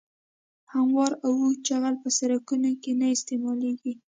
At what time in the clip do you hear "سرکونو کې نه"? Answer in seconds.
2.17-3.07